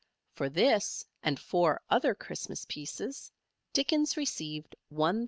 [0.33, 3.31] For this and four other Christmas pieces
[3.71, 5.19] Dickens received £1,000.